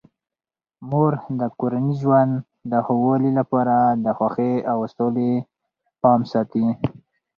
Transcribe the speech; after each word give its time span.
مور 0.89 1.11
د 1.39 1.41
کورني 1.59 1.93
ژوند 2.01 2.33
د 2.71 2.73
ښه 2.85 2.93
والي 3.03 3.31
لپاره 3.39 3.75
د 4.05 4.07
خوښۍ 4.17 4.53
او 4.71 4.79
سولې 4.95 5.31
پام 6.01 6.21
ساتي. 6.31 6.67